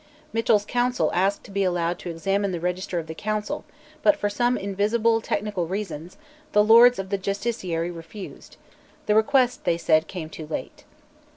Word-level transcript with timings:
Mitchell's 0.33 0.65
counsel 0.65 1.11
asked 1.13 1.43
to 1.43 1.51
be 1.51 1.63
allowed 1.63 1.99
to 1.99 2.09
examine 2.09 2.51
the 2.51 2.59
Register 2.59 2.97
of 2.97 3.05
the 3.05 3.13
Council, 3.13 3.63
but, 4.01 4.15
for 4.17 4.31
some 4.31 4.57
invisible 4.57 5.21
technical 5.21 5.67
reasons, 5.67 6.17
the 6.53 6.63
Lords 6.63 6.97
of 6.97 7.09
the 7.11 7.19
Justiciary 7.19 7.91
refused; 7.95 8.57
the 9.05 9.13
request, 9.13 9.63
they 9.63 9.77
said, 9.77 10.07
came 10.07 10.27
too 10.31 10.47
late. 10.47 10.85